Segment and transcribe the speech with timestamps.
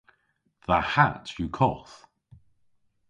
[0.65, 1.95] Dha hatt yw koth.